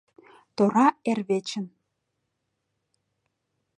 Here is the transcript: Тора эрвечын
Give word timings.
Тора 0.55 0.87
эрвечын 1.09 1.65